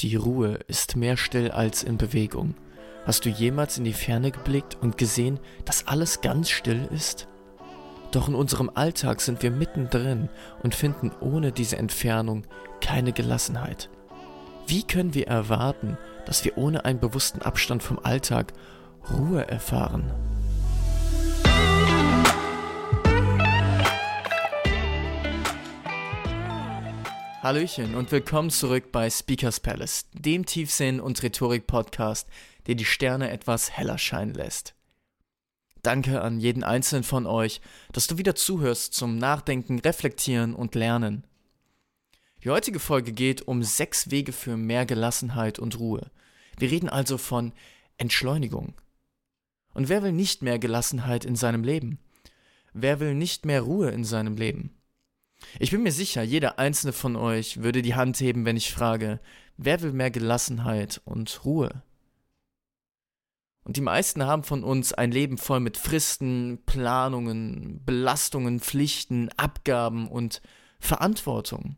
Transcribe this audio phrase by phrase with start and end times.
[0.00, 2.54] Die Ruhe ist mehr still als in Bewegung.
[3.04, 7.28] Hast du jemals in die Ferne geblickt und gesehen, dass alles ganz still ist?
[8.10, 10.30] Doch in unserem Alltag sind wir mittendrin
[10.62, 12.46] und finden ohne diese Entfernung
[12.80, 13.90] keine Gelassenheit.
[14.66, 18.54] Wie können wir erwarten, dass wir ohne einen bewussten Abstand vom Alltag
[19.12, 20.10] Ruhe erfahren?
[27.42, 32.28] Hallöchen und willkommen zurück bei Speakers Palace, dem Tiefsinn- und Rhetorik-Podcast,
[32.66, 34.74] der die Sterne etwas heller scheinen lässt.
[35.80, 41.24] Danke an jeden einzelnen von euch, dass du wieder zuhörst zum Nachdenken, Reflektieren und Lernen.
[42.44, 46.10] Die heutige Folge geht um sechs Wege für mehr Gelassenheit und Ruhe.
[46.58, 47.54] Wir reden also von
[47.96, 48.74] Entschleunigung.
[49.72, 52.00] Und wer will nicht mehr Gelassenheit in seinem Leben?
[52.74, 54.76] Wer will nicht mehr Ruhe in seinem Leben?
[55.58, 59.20] Ich bin mir sicher, jeder einzelne von euch würde die Hand heben, wenn ich frage,
[59.56, 61.82] wer will mehr Gelassenheit und Ruhe?
[63.64, 70.08] Und die meisten haben von uns ein Leben voll mit Fristen, Planungen, Belastungen, Pflichten, Abgaben
[70.08, 70.40] und
[70.78, 71.76] Verantwortung.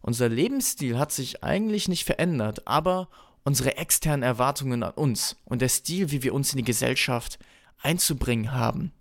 [0.00, 3.08] Unser Lebensstil hat sich eigentlich nicht verändert, aber
[3.44, 7.38] unsere externen Erwartungen an uns und der Stil, wie wir uns in die Gesellschaft
[7.80, 8.92] einzubringen haben,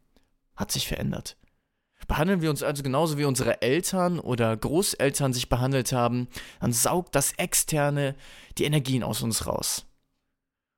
[0.56, 1.38] hat sich verändert.
[2.12, 6.28] Behandeln wir uns also genauso wie unsere Eltern oder Großeltern sich behandelt haben,
[6.60, 8.18] dann saugt das Externe
[8.58, 9.86] die Energien aus uns raus.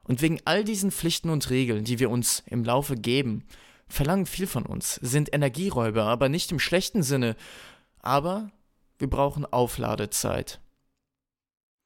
[0.04, 3.48] Und wegen all diesen Pflichten und Regeln, die wir uns im Laufe geben,
[3.88, 7.36] verlangen viel von uns, sind Energieräuber, aber nicht im schlechten Sinne,
[7.98, 8.52] aber
[9.00, 10.62] wir brauchen Aufladezeit.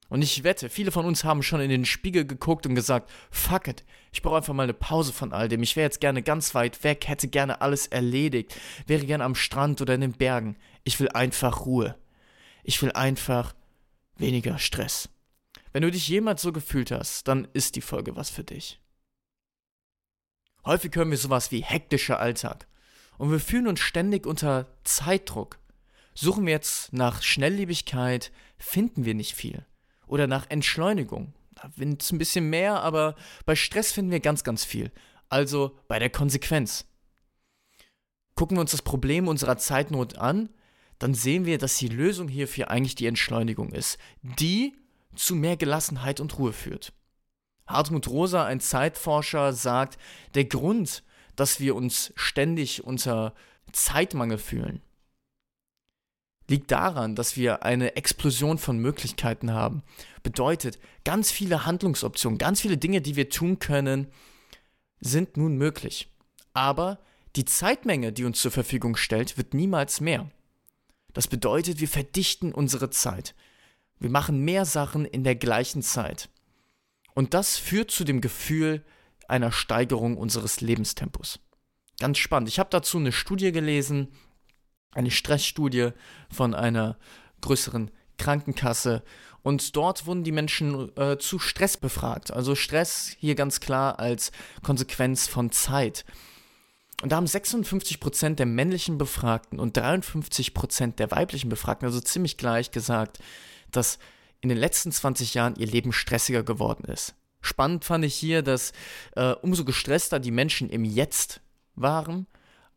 [0.09, 3.69] Und ich wette, viele von uns haben schon in den Spiegel geguckt und gesagt, fuck
[3.69, 3.85] it,
[4.17, 5.61] ich brauche einfach mal eine Pause von all dem.
[5.61, 9.79] Ich wäre jetzt gerne ganz weit weg, hätte gerne alles erledigt, wäre gerne am Strand
[9.79, 10.57] oder in den Bergen.
[10.83, 11.95] Ich will einfach Ruhe.
[12.63, 13.53] Ich will einfach
[14.15, 15.07] weniger Stress.
[15.71, 18.81] Wenn du dich jemals so gefühlt hast, dann ist die Folge was für dich.
[20.65, 22.65] Häufig hören wir sowas wie hektischer Alltag.
[23.19, 25.59] Und wir fühlen uns ständig unter Zeitdruck.
[26.15, 29.63] Suchen wir jetzt nach Schnelllebigkeit, finden wir nicht viel
[30.07, 31.33] oder nach Entschleunigung.
[31.61, 34.91] Da wird es ein bisschen mehr, aber bei Stress finden wir ganz, ganz viel.
[35.27, 36.85] Also bei der Konsequenz.
[38.35, 40.49] Gucken wir uns das Problem unserer Zeitnot an,
[40.99, 44.75] dann sehen wir, dass die Lösung hierfür eigentlich die Entschleunigung ist, die
[45.15, 46.93] zu mehr Gelassenheit und Ruhe führt.
[47.65, 49.97] Hartmut Rosa, ein Zeitforscher, sagt,
[50.35, 51.03] der Grund,
[51.35, 53.33] dass wir uns ständig unter
[53.71, 54.81] Zeitmangel fühlen,
[56.49, 59.83] liegt daran, dass wir eine Explosion von Möglichkeiten haben.
[60.23, 64.07] Bedeutet, ganz viele Handlungsoptionen, ganz viele Dinge, die wir tun können,
[64.99, 66.09] sind nun möglich.
[66.53, 66.99] Aber
[67.35, 70.31] die Zeitmenge, die uns zur Verfügung stellt, wird niemals mehr.
[71.13, 73.35] Das bedeutet, wir verdichten unsere Zeit.
[73.99, 76.29] Wir machen mehr Sachen in der gleichen Zeit.
[77.13, 78.85] Und das führt zu dem Gefühl
[79.27, 81.39] einer Steigerung unseres Lebenstempos.
[81.99, 82.49] Ganz spannend.
[82.49, 84.09] Ich habe dazu eine Studie gelesen,
[84.97, 85.91] eine Stressstudie
[86.29, 86.97] von einer
[87.41, 89.03] größeren Krankenkasse.
[89.43, 92.31] Und dort wurden die Menschen äh, zu Stress befragt.
[92.31, 94.31] Also Stress hier ganz klar als
[94.63, 96.03] Konsequenz von Zeit.
[97.03, 102.71] Und da haben 56% der männlichen Befragten und 53% der weiblichen Befragten, also ziemlich gleich
[102.71, 103.19] gesagt,
[103.71, 103.99] dass
[104.41, 107.13] in den letzten 20 Jahren ihr Leben stressiger geworden ist.
[107.41, 108.73] Spannend fand ich hier, dass
[109.15, 111.41] äh, umso gestresster die Menschen im Jetzt
[111.75, 112.25] waren,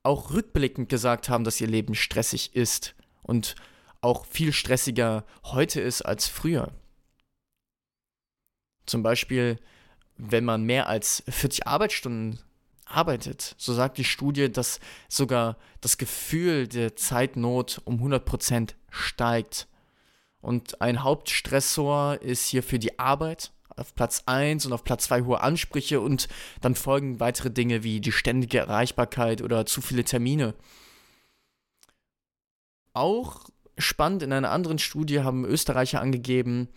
[0.02, 3.54] auch rückblickend gesagt haben, dass ihr Leben stressig ist und
[4.00, 6.72] auch viel stressiger heute ist als früher.
[8.86, 9.58] Zum Beispiel,
[10.16, 12.40] wenn man mehr als 40 Arbeitsstunden
[12.84, 19.68] arbeitet, so sagt die Studie, dass sogar das Gefühl der Zeitnot um 100% steigt.
[20.40, 25.22] Und ein Hauptstressor ist hier für die Arbeit auf Platz 1 und auf Platz 2
[25.22, 26.28] hohe Ansprüche und
[26.60, 30.54] dann folgen weitere Dinge wie die ständige Erreichbarkeit oder zu viele Termine.
[32.92, 33.44] Auch
[33.78, 36.68] spannend in einer anderen Studie haben Österreicher angegeben,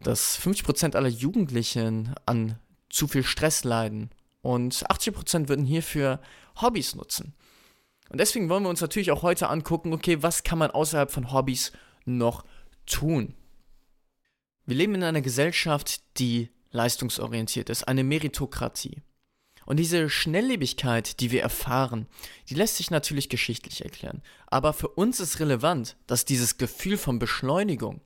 [0.00, 2.58] dass 50% aller Jugendlichen an
[2.88, 4.10] zu viel Stress leiden
[4.42, 6.20] und 80% würden hierfür
[6.60, 7.34] Hobbys nutzen.
[8.08, 11.32] Und deswegen wollen wir uns natürlich auch heute angucken, okay, was kann man außerhalb von
[11.32, 11.72] Hobbys
[12.06, 12.44] noch
[12.86, 13.34] tun?
[14.68, 19.00] Wir leben in einer Gesellschaft, die leistungsorientiert ist, eine Meritokratie.
[19.64, 22.06] Und diese Schnelllebigkeit, die wir erfahren,
[22.50, 24.20] die lässt sich natürlich geschichtlich erklären.
[24.46, 28.02] Aber für uns ist relevant, dass dieses Gefühl von Beschleunigung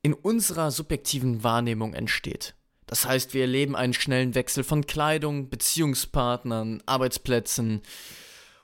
[0.00, 2.54] in unserer subjektiven Wahrnehmung entsteht.
[2.86, 7.82] Das heißt, wir erleben einen schnellen Wechsel von Kleidung, Beziehungspartnern, Arbeitsplätzen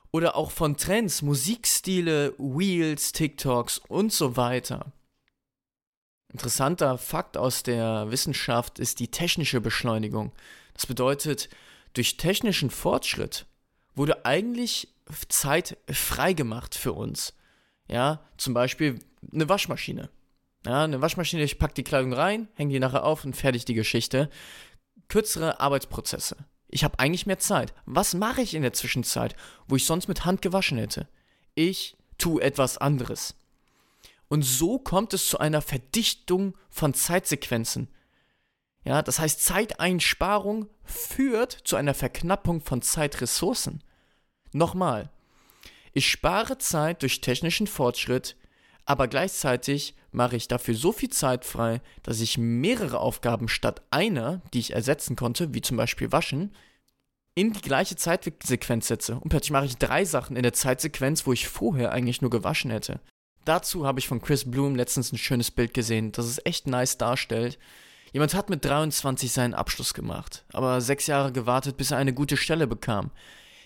[0.09, 4.91] oder auch von Trends, Musikstile, Wheels, TikToks und so weiter.
[6.29, 10.33] Interessanter Fakt aus der Wissenschaft ist die technische Beschleunigung.
[10.73, 11.49] Das bedeutet,
[11.93, 13.45] durch technischen Fortschritt
[13.95, 14.89] wurde eigentlich
[15.29, 17.33] Zeit freigemacht für uns.
[17.87, 18.99] Ja, zum Beispiel
[19.31, 20.09] eine Waschmaschine.
[20.65, 23.73] Ja, eine Waschmaschine, ich packe die Kleidung rein, hänge die nachher auf und fertig die
[23.73, 24.29] Geschichte.
[25.07, 26.35] Kürzere Arbeitsprozesse.
[26.67, 27.73] Ich habe eigentlich mehr Zeit.
[27.85, 29.35] Was mache ich in der Zwischenzeit,
[29.67, 31.07] wo ich sonst mit Hand gewaschen hätte?
[31.55, 33.35] Ich tue etwas anderes.
[34.29, 37.89] Und so kommt es zu einer Verdichtung von Zeitsequenzen.
[38.83, 43.83] Ja, das heißt, Zeiteinsparung führt zu einer Verknappung von Zeitressourcen.
[44.53, 45.09] Nochmal,
[45.93, 48.37] ich spare Zeit durch technischen Fortschritt,
[48.85, 54.41] aber gleichzeitig mache ich dafür so viel Zeit frei, dass ich mehrere Aufgaben statt einer,
[54.53, 56.55] die ich ersetzen konnte, wie zum Beispiel waschen,
[57.35, 59.15] in die gleiche Zeitsequenz setze.
[59.15, 62.71] Und plötzlich mache ich drei Sachen in der Zeitsequenz, wo ich vorher eigentlich nur gewaschen
[62.71, 62.99] hätte.
[63.47, 66.97] Dazu habe ich von Chris Bloom letztens ein schönes Bild gesehen, das es echt nice
[66.97, 67.57] darstellt.
[68.11, 72.35] Jemand hat mit 23 seinen Abschluss gemacht, aber sechs Jahre gewartet, bis er eine gute
[72.35, 73.09] Stelle bekam.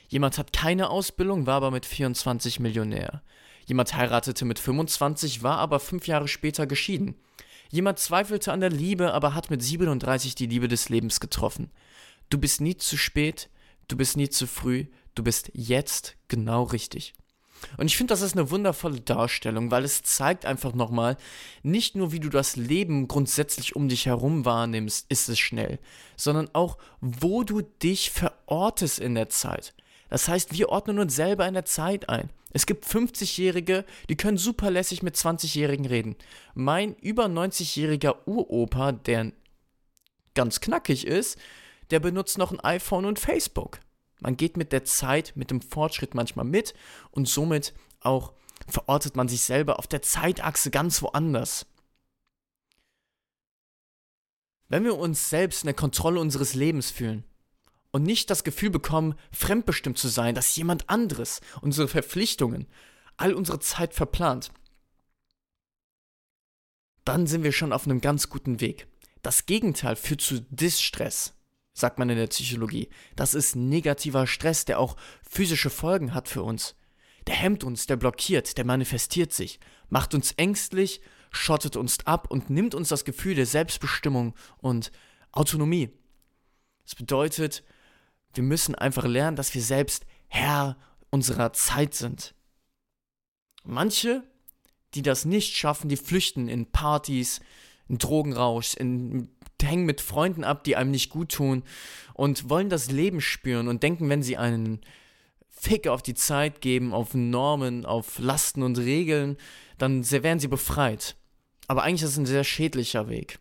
[0.07, 3.24] Jemand hat keine Ausbildung, war aber mit 24 Millionär.
[3.66, 7.16] Jemand heiratete mit 25, war aber fünf Jahre später geschieden.
[7.72, 11.72] Jemand zweifelte an der Liebe, aber hat mit 37 die Liebe des Lebens getroffen.
[12.30, 13.50] Du bist nie zu spät,
[13.88, 14.86] du bist nie zu früh,
[15.16, 17.16] du bist jetzt genau richtig.
[17.78, 21.18] Und ich finde, das ist eine wundervolle Darstellung, weil es zeigt einfach nochmal,
[21.63, 25.80] nicht nur wie du das Leben grundsätzlich um dich herum wahrnimmst, ist es schnell,
[26.16, 29.74] sondern auch, wo du dich verortest in der Zeit.
[30.10, 32.30] Das heißt, wir ordnen uns selber in der Zeit ein.
[32.54, 36.18] Es gibt 50-Jährige, die können super lässig mit 20-Jährigen reden.
[36.54, 39.31] Mein über 90-jähriger Uropa, der
[40.34, 41.40] ganz knackig ist,
[41.92, 43.80] der benutzt noch ein iPhone und Facebook.
[44.21, 46.73] Man geht mit der Zeit, mit dem Fortschritt manchmal mit
[47.09, 48.33] und somit auch
[48.68, 51.65] verortet man sich selber auf der Zeitachse ganz woanders.
[54.69, 57.25] Wenn wir uns selbst in der Kontrolle unseres Lebens fühlen
[57.91, 62.67] und nicht das Gefühl bekommen, fremdbestimmt zu sein, dass jemand anderes unsere Verpflichtungen,
[63.17, 64.51] all unsere Zeit verplant,
[67.06, 68.88] dann sind wir schon auf einem ganz guten Weg.
[69.24, 71.33] Das Gegenteil führt zu Distress
[71.73, 72.89] sagt man in der Psychologie.
[73.15, 74.97] Das ist negativer Stress, der auch
[75.27, 76.75] physische Folgen hat für uns.
[77.27, 79.59] Der hemmt uns, der blockiert, der manifestiert sich,
[79.89, 84.91] macht uns ängstlich, schottet uns ab und nimmt uns das Gefühl der Selbstbestimmung und
[85.31, 85.89] Autonomie.
[86.83, 87.63] Das bedeutet,
[88.33, 90.77] wir müssen einfach lernen, dass wir selbst Herr
[91.09, 92.33] unserer Zeit sind.
[93.63, 94.24] Manche,
[94.94, 97.39] die das nicht schaffen, die flüchten in Partys,
[97.88, 99.29] in Drogenrausch, in
[99.66, 101.63] hängen mit Freunden ab, die einem nicht gut tun
[102.13, 104.81] und wollen das Leben spüren und denken, wenn sie einen
[105.50, 109.38] Fick auf die Zeit geben, auf Normen, auf Lasten und Regeln,
[109.78, 111.16] dann werden sie befreit.
[111.68, 113.40] Aber eigentlich ist es ein sehr schädlicher Weg.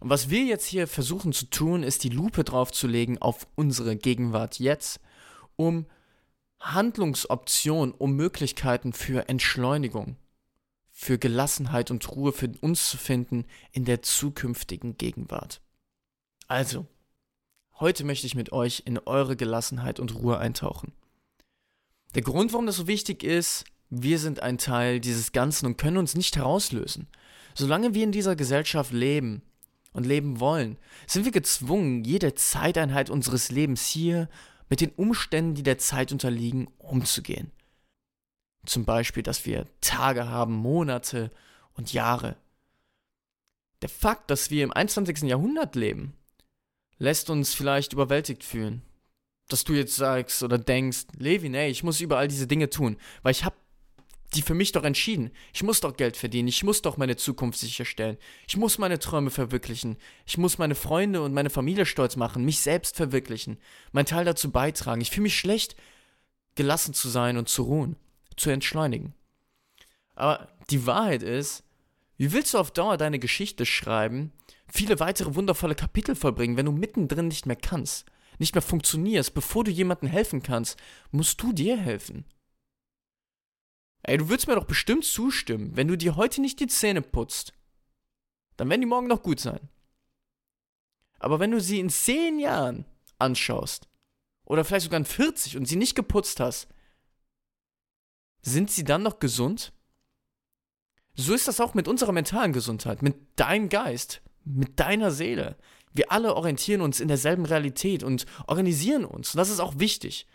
[0.00, 4.58] Und was wir jetzt hier versuchen zu tun, ist die Lupe draufzulegen auf unsere Gegenwart
[4.58, 5.00] jetzt,
[5.56, 5.86] um
[6.60, 10.16] Handlungsoptionen, um Möglichkeiten für Entschleunigung
[11.00, 15.62] für Gelassenheit und Ruhe für uns zu finden in der zukünftigen Gegenwart.
[16.48, 16.86] Also,
[17.78, 20.90] heute möchte ich mit euch in eure Gelassenheit und Ruhe eintauchen.
[22.16, 25.98] Der Grund, warum das so wichtig ist, wir sind ein Teil dieses Ganzen und können
[25.98, 27.06] uns nicht herauslösen.
[27.54, 29.42] Solange wir in dieser Gesellschaft leben
[29.92, 34.28] und leben wollen, sind wir gezwungen, jede Zeiteinheit unseres Lebens hier
[34.68, 37.52] mit den Umständen, die der Zeit unterliegen, umzugehen.
[38.68, 41.30] Zum Beispiel, dass wir Tage haben, Monate
[41.72, 42.36] und Jahre.
[43.80, 45.22] Der Fakt, dass wir im 21.
[45.22, 46.12] Jahrhundert leben,
[46.98, 48.82] lässt uns vielleicht überwältigt fühlen.
[49.48, 53.30] Dass du jetzt sagst oder denkst, Levin, ey, ich muss überall diese Dinge tun, weil
[53.30, 53.56] ich habe
[54.34, 55.30] die für mich doch entschieden.
[55.54, 59.30] Ich muss doch Geld verdienen, ich muss doch meine Zukunft sicherstellen, ich muss meine Träume
[59.30, 59.96] verwirklichen,
[60.26, 63.56] ich muss meine Freunde und meine Familie stolz machen, mich selbst verwirklichen,
[63.92, 65.00] meinen Teil dazu beitragen.
[65.00, 65.74] Ich fühle mich schlecht,
[66.54, 67.96] gelassen zu sein und zu ruhen
[68.38, 69.14] zu entschleunigen.
[70.14, 71.64] Aber die Wahrheit ist,
[72.16, 74.32] wie willst du auf Dauer deine Geschichte schreiben,
[74.66, 78.06] viele weitere wundervolle Kapitel vollbringen, wenn du mittendrin nicht mehr kannst,
[78.38, 80.78] nicht mehr funktionierst, bevor du jemandem helfen kannst,
[81.10, 82.24] musst du dir helfen.
[84.02, 87.52] Ey, du würdest mir doch bestimmt zustimmen, wenn du dir heute nicht die Zähne putzt,
[88.56, 89.68] dann werden die morgen noch gut sein.
[91.18, 92.84] Aber wenn du sie in zehn Jahren
[93.18, 93.88] anschaust,
[94.44, 96.68] oder vielleicht sogar in 40 und sie nicht geputzt hast,
[98.42, 99.72] sind sie dann noch gesund?
[101.14, 105.56] So ist das auch mit unserer mentalen Gesundheit, mit deinem Geist, mit deiner Seele.
[105.92, 109.34] Wir alle orientieren uns in derselben Realität und organisieren uns.
[109.34, 110.26] Und das ist auch wichtig.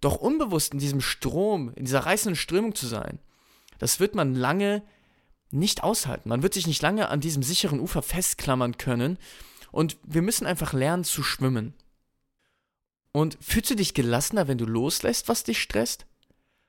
[0.00, 3.20] Doch unbewusst in diesem Strom, in dieser reißenden Strömung zu sein,
[3.78, 4.82] das wird man lange
[5.50, 6.28] nicht aushalten.
[6.28, 9.18] Man wird sich nicht lange an diesem sicheren Ufer festklammern können
[9.70, 11.74] und wir müssen einfach lernen zu schwimmen.
[13.12, 16.06] Und fühlst du dich gelassener, wenn du loslässt, was dich stresst?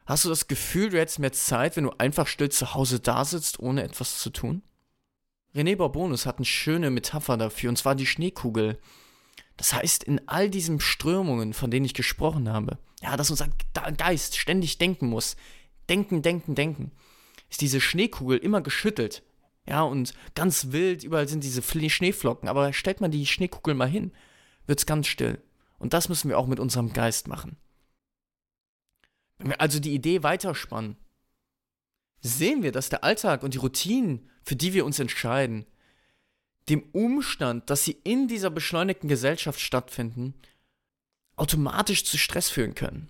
[0.05, 3.23] Hast du das Gefühl, du hättest mehr Zeit, wenn du einfach still zu Hause da
[3.23, 4.61] sitzt, ohne etwas zu tun?
[5.55, 8.79] René Bourbonus hat eine schöne Metapher dafür, und zwar die Schneekugel.
[9.55, 13.47] Das heißt, in all diesen Strömungen, von denen ich gesprochen habe, ja, dass unser
[13.97, 15.35] Geist ständig denken muss,
[15.89, 16.91] denken, denken, denken,
[17.49, 19.23] ist diese Schneekugel immer geschüttelt.
[19.65, 24.11] Ja, und ganz wild, überall sind diese Schneeflocken, aber stellt man die Schneekugel mal hin,
[24.65, 25.41] wird es ganz still.
[25.77, 27.57] Und das müssen wir auch mit unserem Geist machen.
[29.57, 30.95] Also die Idee weiterspannen,
[32.21, 35.65] sehen wir, dass der Alltag und die Routinen, für die wir uns entscheiden,
[36.69, 40.33] dem Umstand, dass sie in dieser beschleunigten Gesellschaft stattfinden,
[41.35, 43.09] automatisch zu Stress führen können.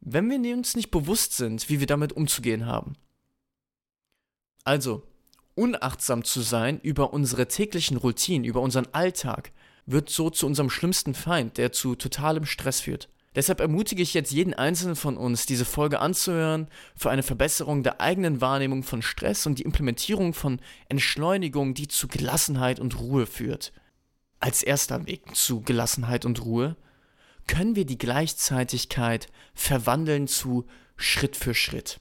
[0.00, 2.94] Wenn wir uns nicht bewusst sind, wie wir damit umzugehen haben.
[4.64, 5.06] Also,
[5.54, 9.52] unachtsam zu sein über unsere täglichen Routinen, über unseren Alltag,
[9.86, 13.08] wird so zu unserem schlimmsten Feind, der zu totalem Stress führt.
[13.34, 18.00] Deshalb ermutige ich jetzt jeden einzelnen von uns, diese Folge anzuhören für eine Verbesserung der
[18.00, 23.72] eigenen Wahrnehmung von Stress und die Implementierung von Entschleunigung, die zu Gelassenheit und Ruhe führt.
[24.38, 26.76] Als erster Weg zu Gelassenheit und Ruhe
[27.46, 32.00] können wir die Gleichzeitigkeit verwandeln zu Schritt für Schritt.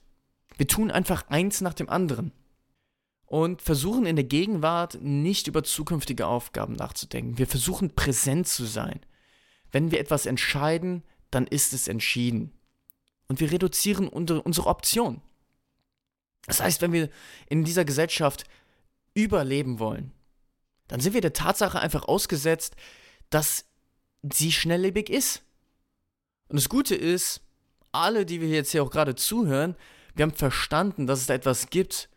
[0.58, 2.32] Wir tun einfach eins nach dem anderen
[3.26, 7.40] und versuchen in der Gegenwart nicht über zukünftige Aufgaben nachzudenken.
[7.40, 9.00] Wir versuchen präsent zu sein.
[9.72, 12.52] Wenn wir etwas entscheiden, dann ist es entschieden.
[13.28, 15.22] Und wir reduzieren unsere Option.
[16.46, 17.10] Das heißt, wenn wir
[17.48, 18.44] in dieser Gesellschaft
[19.14, 20.12] überleben wollen,
[20.88, 22.76] dann sind wir der Tatsache einfach ausgesetzt,
[23.30, 23.66] dass
[24.22, 25.44] sie schnelllebig ist.
[26.50, 27.42] Und das Gute ist,
[27.92, 29.76] alle, die wir jetzt hier auch gerade zuhören,
[30.16, 32.10] wir haben verstanden, dass es da etwas gibt,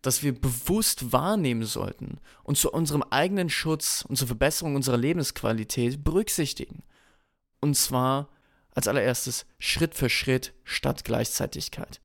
[0.00, 6.02] das wir bewusst wahrnehmen sollten und zu unserem eigenen Schutz und zur Verbesserung unserer Lebensqualität
[6.02, 6.82] berücksichtigen.
[7.60, 8.28] Und zwar
[8.74, 12.00] als allererstes Schritt für Schritt statt Gleichzeitigkeit.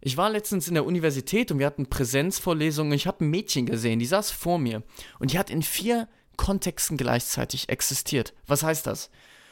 [0.00, 2.92] Ich war letztens in der Universität und wir hatten Präsenzvorlesungen.
[2.92, 4.82] Ich habe ein Mädchen gesehen, die saß vor mir
[5.18, 8.34] und die hat in vier Kontexten gleichzeitig existiert.
[8.46, 9.10] Was heißt das?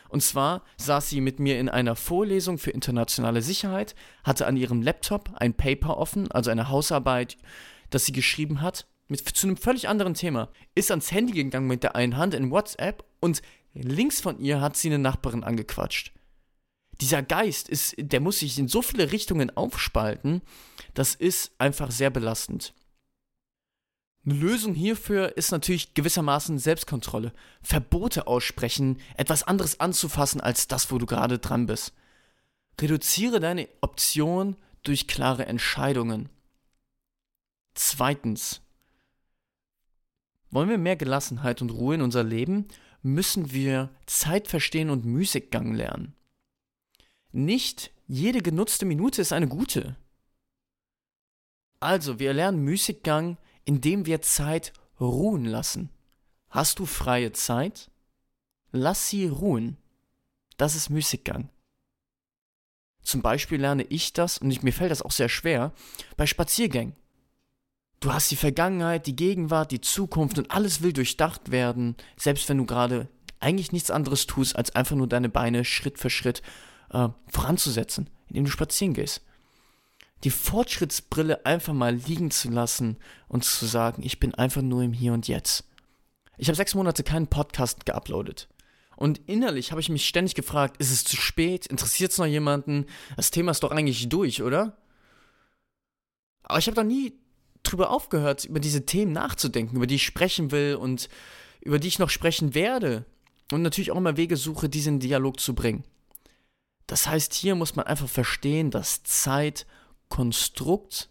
[0.08, 4.82] Und zwar saß sie mit mir in einer Vorlesung für internationale Sicherheit, hatte an ihrem
[4.82, 7.36] Laptop ein Paper offen, also eine Hausarbeit,
[7.90, 11.82] das sie geschrieben hat, mit, zu einem völlig anderen Thema, ist ans Handy gegangen mit
[11.82, 13.42] der einen Hand in WhatsApp und
[13.74, 16.12] Links von ihr hat sie eine Nachbarin angequatscht.
[17.00, 20.42] Dieser Geist ist, der muss sich in so viele Richtungen aufspalten,
[20.94, 22.72] das ist einfach sehr belastend.
[24.24, 27.32] Eine Lösung hierfür ist natürlich gewissermaßen Selbstkontrolle.
[27.62, 31.92] Verbote aussprechen, etwas anderes anzufassen als das, wo du gerade dran bist.
[32.80, 36.30] Reduziere deine Option durch klare Entscheidungen.
[37.74, 38.62] Zweitens.
[40.50, 42.68] Wollen wir mehr Gelassenheit und Ruhe in unser Leben
[43.04, 46.14] müssen wir Zeit verstehen und Musikgang lernen.
[47.32, 49.96] Nicht jede genutzte Minute ist eine gute.
[51.80, 55.90] Also, wir lernen Musikgang, indem wir Zeit ruhen lassen.
[56.48, 57.90] Hast du freie Zeit?
[58.72, 59.76] Lass sie ruhen.
[60.56, 61.50] Das ist Musikgang.
[63.02, 65.72] Zum Beispiel lerne ich das, und mir fällt das auch sehr schwer,
[66.16, 66.96] bei Spaziergängen.
[68.00, 72.58] Du hast die Vergangenheit, die Gegenwart, die Zukunft und alles will durchdacht werden, selbst wenn
[72.58, 73.08] du gerade
[73.40, 76.42] eigentlich nichts anderes tust, als einfach nur deine Beine Schritt für Schritt
[76.90, 79.22] äh, voranzusetzen, indem du spazieren gehst.
[80.24, 82.96] Die Fortschrittsbrille einfach mal liegen zu lassen
[83.28, 85.64] und zu sagen, ich bin einfach nur im Hier und Jetzt.
[86.38, 88.48] Ich habe sechs Monate keinen Podcast geuploadet.
[88.96, 91.66] Und innerlich habe ich mich ständig gefragt, ist es zu spät?
[91.66, 92.86] Interessiert es noch jemanden?
[93.16, 94.76] Das Thema ist doch eigentlich durch, oder?
[96.44, 97.12] Aber ich habe da nie
[97.64, 101.08] drüber aufgehört, über diese Themen nachzudenken, über die ich sprechen will und
[101.60, 103.04] über die ich noch sprechen werde.
[103.52, 105.84] Und natürlich auch immer Wege suche, diesen Dialog zu bringen.
[106.86, 111.08] Das heißt, hier muss man einfach verstehen, dass Zeitkonstrukt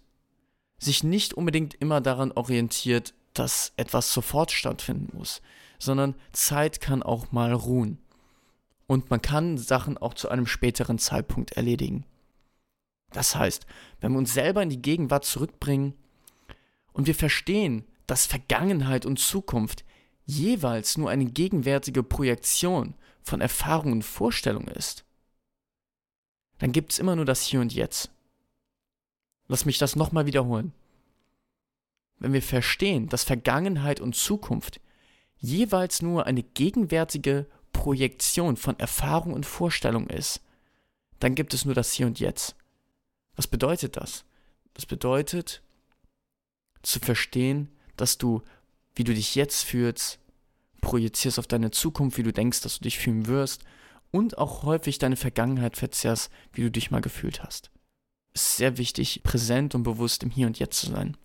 [0.77, 5.41] sich nicht unbedingt immer daran orientiert, dass etwas sofort stattfinden muss,
[5.79, 7.98] sondern Zeit kann auch mal ruhen.
[8.86, 12.05] Und man kann Sachen auch zu einem späteren Zeitpunkt erledigen.
[13.12, 13.65] Das heißt,
[14.01, 15.93] wenn wir uns selber in die Gegenwart zurückbringen,
[16.93, 19.83] und wir verstehen, dass Vergangenheit und Zukunft
[20.25, 25.05] jeweils nur eine gegenwärtige Projektion von Erfahrung und Vorstellung ist,
[26.59, 28.12] dann gibt es immer nur das Hier und Jetzt.
[29.47, 30.71] Lass mich das nochmal wiederholen.
[32.19, 34.79] Wenn wir verstehen, dass Vergangenheit und Zukunft
[35.38, 40.41] jeweils nur eine gegenwärtige Projektion von Erfahrung und Vorstellung ist,
[41.19, 42.55] dann gibt es nur das Hier und Jetzt.
[43.35, 44.23] Was bedeutet das?
[44.73, 45.62] Das bedeutet,
[46.84, 48.42] zu verstehen, dass du,
[48.96, 50.20] wie du dich jetzt fühlst,
[50.82, 53.63] projizierst auf deine Zukunft, wie du denkst, dass du dich fühlen wirst
[54.12, 57.72] und auch häufig deine Vergangenheit verzerrst, wie du dich mal gefühlt hast.
[58.34, 61.18] Es ist sehr wichtig, präsent und bewusst im Hier und Jetzt zu sein.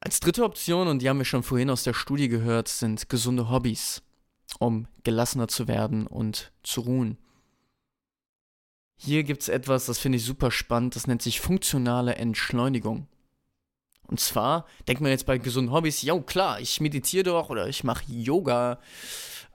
[0.00, 3.50] Als dritte Option, und die haben wir schon vorhin aus der Studie gehört, sind gesunde
[3.50, 4.02] Hobbys,
[4.58, 7.18] um gelassener zu werden und zu ruhen.
[9.02, 13.08] Hier gibt es etwas, das finde ich super spannend, das nennt sich funktionale Entschleunigung.
[14.06, 17.82] Und zwar denkt man jetzt bei gesunden Hobbys, ja klar, ich meditiere doch oder ich
[17.82, 18.78] mache Yoga.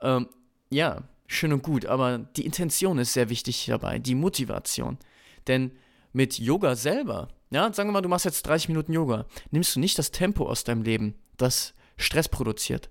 [0.00, 0.28] Ähm,
[0.68, 4.98] ja, schön und gut, aber die Intention ist sehr wichtig dabei, die Motivation.
[5.46, 5.70] Denn
[6.12, 9.80] mit Yoga selber, ja, sagen wir mal, du machst jetzt 30 Minuten Yoga, nimmst du
[9.80, 12.90] nicht das Tempo aus deinem Leben, das Stress produziert,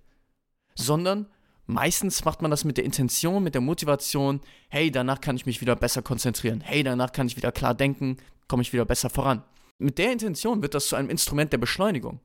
[0.73, 1.27] sondern
[1.65, 5.61] meistens macht man das mit der Intention, mit der Motivation, hey, danach kann ich mich
[5.61, 8.17] wieder besser konzentrieren, hey, danach kann ich wieder klar denken,
[8.47, 9.43] komme ich wieder besser voran.
[9.77, 12.19] Mit der Intention wird das zu einem Instrument der Beschleunigung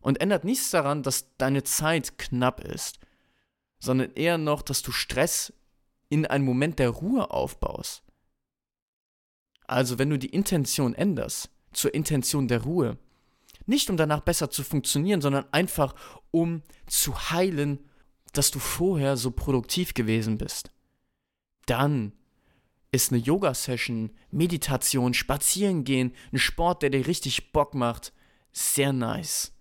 [0.00, 2.98] und ändert nichts daran, dass deine Zeit knapp ist,
[3.78, 5.52] sondern eher noch, dass du Stress
[6.08, 8.02] in einen Moment der Ruhe aufbaust.
[9.66, 12.98] Also wenn du die Intention änderst zur Intention der Ruhe,
[13.66, 15.94] nicht um danach besser zu funktionieren, sondern einfach
[16.30, 17.78] um zu heilen,
[18.36, 20.70] dass du vorher so produktiv gewesen bist,
[21.66, 22.12] dann
[22.92, 28.12] ist eine Yoga-Session, Meditation, Spazierengehen, ein Sport, der dir richtig Bock macht,
[28.52, 29.52] sehr nice.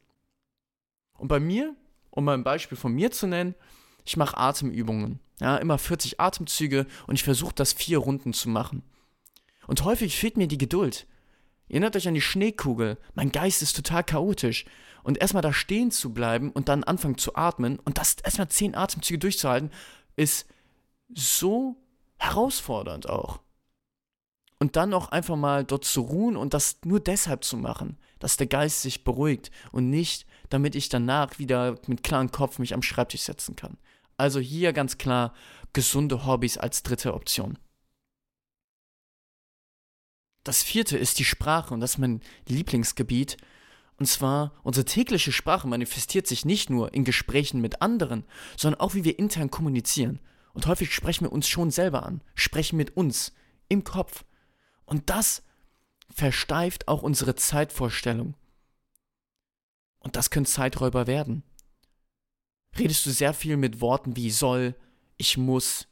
[1.17, 1.75] Und bei mir,
[2.11, 3.55] um mal ein Beispiel von mir zu nennen,
[4.05, 5.19] ich mache Atemübungen.
[5.39, 8.83] Ja, immer 40 Atemzüge und ich versuche das vier Runden zu machen.
[9.67, 11.07] Und häufig fehlt mir die Geduld.
[11.69, 12.97] Erinnert euch an die Schneekugel.
[13.15, 14.65] Mein Geist ist total chaotisch.
[15.03, 18.75] Und erstmal da stehen zu bleiben und dann anfangen zu atmen und das erstmal zehn
[18.75, 19.71] Atemzüge durchzuhalten,
[20.15, 20.47] ist
[21.13, 21.75] so
[22.17, 23.39] herausfordernd auch.
[24.59, 28.37] Und dann auch einfach mal dort zu ruhen und das nur deshalb zu machen, dass
[28.37, 32.81] der Geist sich beruhigt und nicht, damit ich danach wieder mit klarem Kopf mich am
[32.81, 33.77] Schreibtisch setzen kann.
[34.15, 35.33] Also hier ganz klar
[35.73, 37.57] gesunde Hobbys als dritte Option.
[40.43, 43.37] Das vierte ist die Sprache und das ist mein Lieblingsgebiet.
[44.03, 48.25] Und zwar, unsere tägliche Sprache manifestiert sich nicht nur in Gesprächen mit anderen,
[48.57, 50.19] sondern auch wie wir intern kommunizieren.
[50.53, 53.31] Und häufig sprechen wir uns schon selber an, sprechen mit uns
[53.69, 54.25] im Kopf.
[54.83, 55.41] Und das
[56.09, 58.35] versteift auch unsere Zeitvorstellung.
[59.99, 61.43] Und das können Zeiträuber werden.
[62.77, 64.75] Redest du sehr viel mit Worten wie soll,
[65.15, 65.87] ich muss,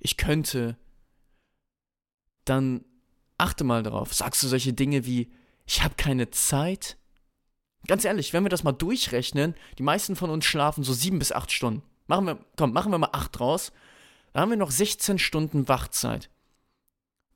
[0.00, 0.76] ich könnte,
[2.44, 2.84] dann
[3.38, 4.12] achte mal darauf.
[4.12, 5.30] Sagst du solche Dinge wie
[5.64, 6.98] ich habe keine Zeit?
[7.86, 11.32] Ganz ehrlich, wenn wir das mal durchrechnen, die meisten von uns schlafen so sieben bis
[11.32, 11.82] acht Stunden.
[12.06, 13.72] Machen wir, komm, machen wir mal acht draus.
[14.32, 16.30] Da haben wir noch 16 Stunden Wachzeit.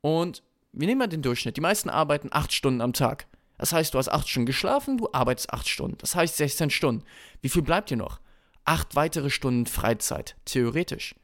[0.00, 1.56] Und wir nehmen mal den Durchschnitt.
[1.56, 3.26] Die meisten arbeiten 8 Stunden am Tag.
[3.58, 5.98] Das heißt, du hast 8 Stunden geschlafen, du arbeitest 8 Stunden.
[5.98, 7.04] Das heißt 16 Stunden.
[7.40, 8.20] Wie viel bleibt dir noch?
[8.64, 11.14] 8 weitere Stunden Freizeit, theoretisch.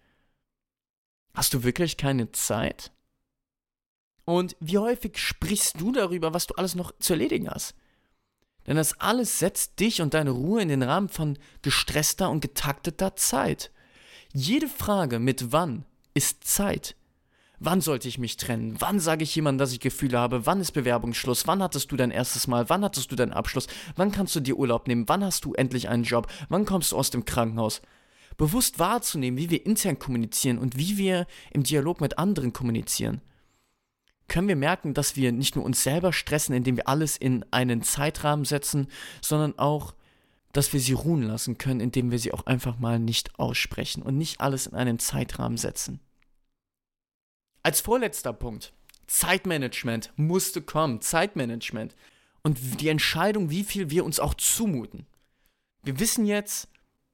[1.35, 2.93] Hast du wirklich keine Zeit?
[4.25, 7.75] Und wie häufig sprichst du darüber, was du alles noch zu erledigen hast?
[8.67, 13.17] Denn das alles setzt dich und deine Ruhe in den Rahmen von gestresster und getakteter
[13.17, 13.71] Zeit.
[14.33, 16.95] Jede Frage mit wann ist Zeit.
[17.65, 18.75] Wann sollte ich mich trennen?
[18.81, 20.47] Wann sage ich jemandem, dass ich Gefühle habe?
[20.47, 21.47] Wann ist Bewerbungsschluss?
[21.47, 22.69] Wann hattest du dein erstes Mal?
[22.69, 23.69] Wann hattest du deinen Abschluss?
[23.95, 25.09] Wann kannst du dir Urlaub nehmen?
[25.09, 26.27] Wann hast du endlich einen Job?
[26.49, 27.81] Wann kommst du aus dem Krankenhaus?
[28.37, 33.21] Bewusst wahrzunehmen, wie wir intern kommunizieren und wie wir im Dialog mit anderen kommunizieren,
[34.29, 37.83] können wir merken, dass wir nicht nur uns selber stressen, indem wir alles in einen
[37.83, 38.89] Zeitrahmen setzen,
[39.21, 39.95] sondern auch
[40.53, 44.19] dass wir sie ruhen lassen können, indem wir sie auch einfach mal nicht aussprechen und
[44.19, 46.01] nicht alles in einen Zeitrahmen setzen.
[47.63, 48.73] Als vorletzter Punkt,
[49.07, 51.95] Zeitmanagement musste kommen, Zeitmanagement
[52.43, 55.07] und die Entscheidung, wie viel wir uns auch zumuten.
[55.83, 56.69] Wir wissen jetzt,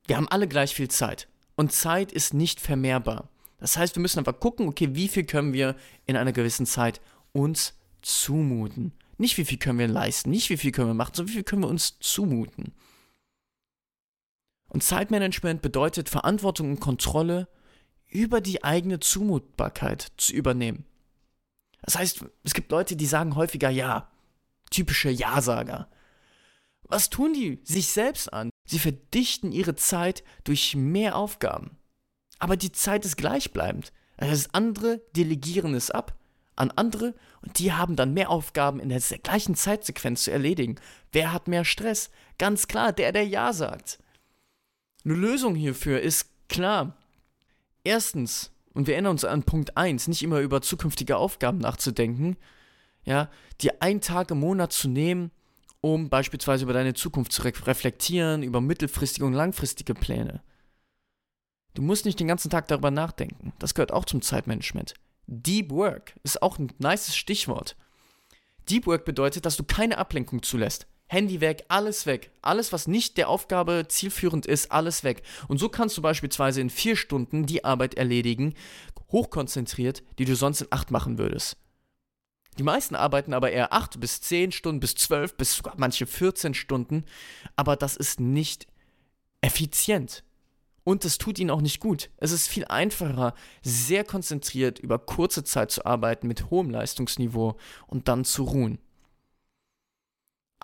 [0.06, 3.28] wir haben alle gleich viel Zeit und Zeit ist nicht vermehrbar.
[3.58, 7.00] Das heißt, wir müssen einfach gucken, okay, wie viel können wir in einer gewissen Zeit
[7.32, 8.92] uns zumuten.
[9.16, 11.44] Nicht wie viel können wir leisten, nicht wie viel können wir machen, sondern wie viel
[11.44, 12.72] können wir uns zumuten.
[14.68, 17.48] Und Zeitmanagement bedeutet Verantwortung und Kontrolle
[18.06, 20.84] über die eigene Zumutbarkeit zu übernehmen.
[21.82, 24.10] Das heißt, es gibt Leute, die sagen häufiger Ja.
[24.70, 25.88] Typische Ja-Sager.
[26.82, 28.50] Was tun die sich selbst an?
[28.66, 31.78] Sie verdichten ihre Zeit durch mehr Aufgaben.
[32.38, 33.92] Aber die Zeit ist gleichbleibend.
[34.16, 36.18] Das andere delegieren es ab
[36.58, 40.76] an andere und die haben dann mehr Aufgaben in der gleichen Zeitsequenz zu erledigen.
[41.12, 42.10] Wer hat mehr Stress?
[42.38, 43.98] Ganz klar, der, der Ja sagt.
[45.04, 46.96] Eine Lösung hierfür ist klar.
[47.84, 52.36] Erstens, und wir erinnern uns an Punkt 1, nicht immer über zukünftige Aufgaben nachzudenken,
[53.04, 55.30] ja, dir einen Tag im Monat zu nehmen,
[55.80, 60.42] um beispielsweise über deine Zukunft zu re reflektieren, über mittelfristige und langfristige Pläne.
[61.74, 63.52] Du musst nicht den ganzen Tag darüber nachdenken.
[63.58, 64.94] Das gehört auch zum Zeitmanagement.
[65.26, 67.76] Deep Work ist auch ein nices Stichwort.
[68.68, 70.86] Deep Work bedeutet, dass du keine Ablenkung zulässt.
[71.06, 72.30] Handy weg, alles weg.
[72.42, 75.22] Alles, was nicht der Aufgabe zielführend ist, alles weg.
[75.48, 78.54] Und so kannst du beispielsweise in vier Stunden die Arbeit erledigen,
[79.10, 81.56] hochkonzentriert, die du sonst in acht machen würdest.
[82.58, 86.54] Die meisten arbeiten aber eher acht bis zehn Stunden, bis zwölf, bis sogar manche 14
[86.54, 87.04] Stunden.
[87.56, 88.66] Aber das ist nicht
[89.40, 90.24] effizient.
[90.88, 92.08] Und es tut ihnen auch nicht gut.
[92.16, 98.08] Es ist viel einfacher, sehr konzentriert über kurze Zeit zu arbeiten mit hohem Leistungsniveau und
[98.08, 98.78] dann zu ruhen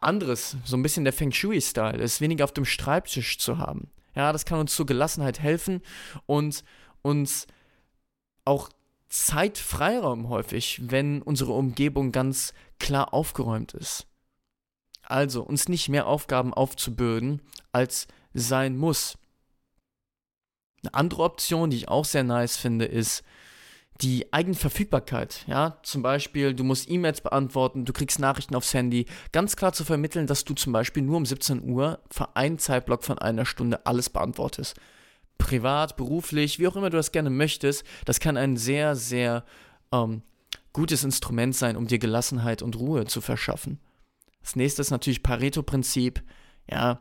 [0.04, 3.90] anderes, so ein bisschen der Feng Shui-Style, ist weniger auf dem Schreibtisch zu haben.
[4.14, 5.80] Ja, das kann uns zur Gelassenheit helfen
[6.26, 6.62] und
[7.02, 7.46] uns
[8.44, 8.68] auch
[9.08, 14.06] Zeitfreiraum häufig, wenn unsere Umgebung ganz klar aufgeräumt ist.
[15.02, 19.16] Also uns nicht mehr Aufgaben aufzubürden, als sein muss.
[20.84, 23.24] Eine andere Option, die ich auch sehr nice finde, ist,
[24.00, 29.56] die Eigenverfügbarkeit, ja, zum Beispiel, du musst E-Mails beantworten, du kriegst Nachrichten aufs Handy, ganz
[29.56, 33.18] klar zu vermitteln, dass du zum Beispiel nur um 17 Uhr für einen Zeitblock von
[33.18, 34.76] einer Stunde alles beantwortest.
[35.38, 39.44] Privat, beruflich, wie auch immer du das gerne möchtest, das kann ein sehr, sehr
[39.92, 40.22] ähm,
[40.72, 43.78] gutes Instrument sein, um dir Gelassenheit und Ruhe zu verschaffen.
[44.42, 46.22] Das nächste ist natürlich Pareto-Prinzip,
[46.68, 47.00] ja,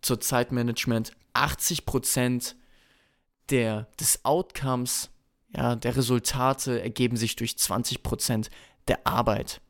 [0.00, 1.12] zur Zeitmanagement.
[1.34, 2.54] 80%
[3.50, 5.10] der, des Outcomes
[5.56, 8.50] ja, der Resultate ergeben sich durch 20%
[8.88, 9.60] der Arbeit.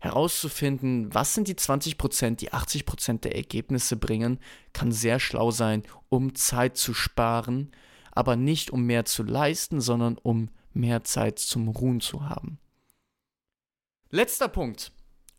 [0.00, 4.38] Herauszufinden, was sind die 20%, die 80% der Ergebnisse bringen,
[4.72, 7.72] kann sehr schlau sein, um Zeit zu sparen,
[8.12, 12.58] aber nicht um mehr zu leisten, sondern um mehr Zeit zum Ruhen zu haben.
[14.10, 14.92] Letzter Punkt.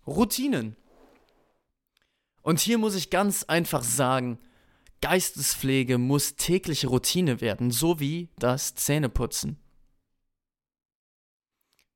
[0.06, 0.76] Routinen.
[2.42, 4.40] Und hier muss ich ganz einfach sagen,
[5.02, 9.58] Geistespflege muss tägliche Routine werden, so wie das Zähneputzen.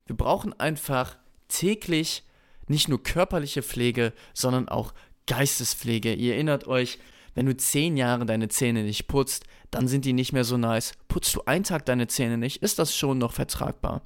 [0.06, 1.16] Wir brauchen einfach
[1.48, 2.24] täglich
[2.66, 4.94] nicht nur körperliche Pflege, sondern auch
[5.26, 6.14] Geistespflege.
[6.14, 6.98] Ihr erinnert euch,
[7.34, 10.92] wenn du zehn Jahre deine Zähne nicht putzt, dann sind die nicht mehr so nice.
[11.08, 14.02] Putzt du einen Tag deine Zähne nicht, ist das schon noch vertragbar.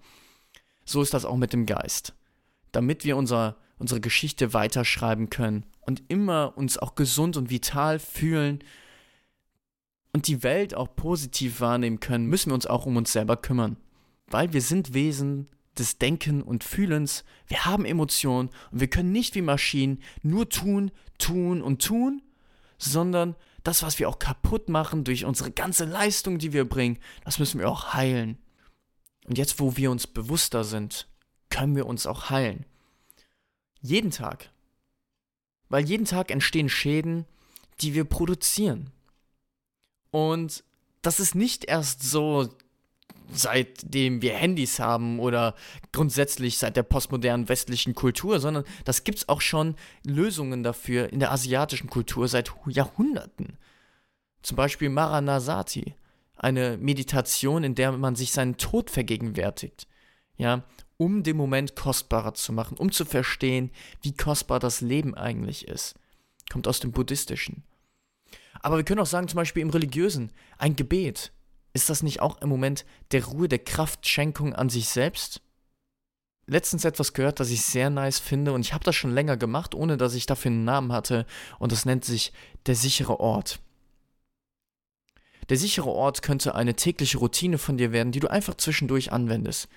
[0.85, 2.15] So ist das auch mit dem Geist.
[2.73, 8.61] Damit wir unser, unsere Geschichte weiterschreiben können und immer uns auch gesund und vital fühlen,
[10.13, 13.77] und die Welt auch positiv wahrnehmen können, müssen wir uns auch um uns selber kümmern.
[14.27, 19.35] Weil wir sind Wesen des Denken und Fühlens, wir haben Emotionen und wir können nicht
[19.35, 22.23] wie Maschinen nur tun, tun und tun,
[22.79, 27.39] sondern das, was wir auch kaputt machen durch unsere ganze Leistung, die wir bringen, das
[27.39, 28.39] müssen wir auch heilen.
[29.27, 31.07] Und jetzt, wo wir uns bewusster sind,
[31.51, 32.65] können wir uns auch heilen.
[33.81, 34.51] Jeden Tag.
[35.69, 37.27] Weil jeden Tag entstehen Schäden,
[37.81, 38.91] die wir produzieren.
[40.11, 40.65] Und
[41.03, 42.49] das ist nicht erst so,
[43.31, 45.55] seitdem wir Handys haben oder
[45.93, 51.21] grundsätzlich seit der postmodernen westlichen Kultur, sondern das gibt es auch schon Lösungen dafür in
[51.21, 53.59] der asiatischen Kultur seit Jahrhunderten.
[54.43, 55.95] Zum Beispiel Maranasati,
[56.37, 59.87] eine Meditation, in der man sich seinen Tod vergegenwärtigt,
[60.37, 60.65] ja,
[60.97, 63.71] um den Moment kostbarer zu machen, um zu verstehen,
[64.03, 65.95] wie kostbar das Leben eigentlich ist.
[66.51, 67.63] Kommt aus dem Buddhistischen.
[68.61, 71.33] Aber wir können auch sagen, zum Beispiel im Religiösen, ein Gebet.
[71.73, 75.43] Ist das nicht auch im Moment der Ruhe, der Kraftschenkung an sich selbst?
[76.47, 79.75] Letztens etwas gehört, das ich sehr nice finde und ich habe das schon länger gemacht,
[79.75, 81.27] ohne dass ich dafür einen Namen hatte
[81.59, 82.33] und das nennt sich
[82.67, 83.61] der sichere Ort.
[85.51, 89.69] Der sichere Ort könnte eine tägliche Routine von dir werden, die du einfach zwischendurch anwendest.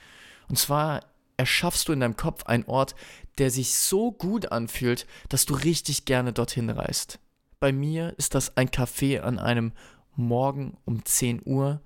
[0.48, 1.02] Und zwar
[1.38, 2.96] erschaffst du in deinem Kopf einen Ort,
[3.38, 7.20] der sich so gut anfühlt, dass du richtig gerne dorthin reist.
[7.62, 9.74] Bei mir ist das ein Café an einem
[10.16, 11.80] Morgen um 10 Uhr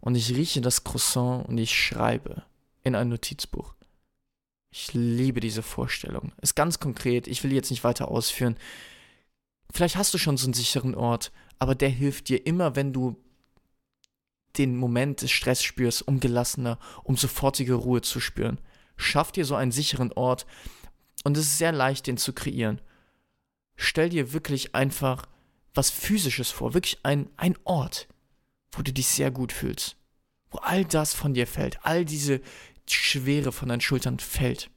[0.00, 2.44] und ich rieche das Croissant und ich schreibe
[2.84, 3.74] in ein Notizbuch.
[4.70, 6.30] Ich liebe diese Vorstellung.
[6.40, 8.56] Ist ganz konkret, ich will jetzt nicht weiter ausführen.
[9.72, 13.16] Vielleicht hast du schon so einen sicheren Ort, aber der hilft dir immer, wenn du
[14.56, 18.60] den Moment des Stress spürst, um gelassener, um sofortige Ruhe zu spüren.
[18.96, 20.46] Schaff dir so einen sicheren Ort
[21.24, 22.80] und es ist sehr leicht, den zu kreieren
[23.76, 25.26] stell dir wirklich einfach
[25.74, 28.08] was Physisches vor, wirklich ein, ein Ort,
[28.72, 29.96] wo du dich sehr gut fühlst,
[30.50, 32.40] wo all das von dir fällt, all diese
[32.88, 34.70] Schwere von deinen Schultern fällt.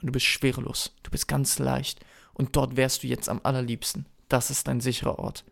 [0.00, 2.00] Und du bist schwerelos, du bist ganz leicht.
[2.32, 4.06] Und dort wärst du jetzt am allerliebsten.
[4.28, 5.44] Das ist dein sicherer Ort.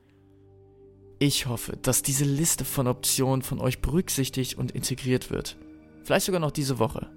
[1.19, 5.57] Ich hoffe, dass diese Liste von Optionen von euch berücksichtigt und integriert wird.
[6.05, 7.11] Vielleicht sogar noch diese Woche.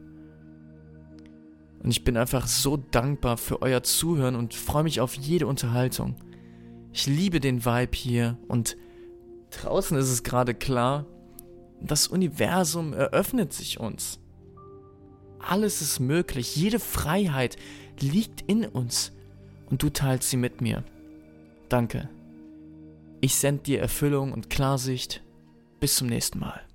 [1.81, 6.15] Und ich bin einfach so dankbar für euer Zuhören und freue mich auf jede Unterhaltung.
[6.91, 8.75] Ich liebe den Vibe hier und
[9.51, 11.05] draußen ist es gerade klar,
[11.81, 14.19] das Universum eröffnet sich uns.
[15.39, 17.55] Alles ist möglich, jede Freiheit
[17.99, 19.13] liegt in uns
[19.69, 20.83] und du teilst sie mit mir.
[21.69, 22.09] Danke.
[23.21, 25.21] Ich sende dir Erfüllung und Klarsicht.
[25.79, 26.68] Bis zum nächsten Mal.